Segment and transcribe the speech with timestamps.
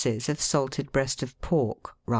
[0.03, 1.93] of salted breast of pork, 2 oz.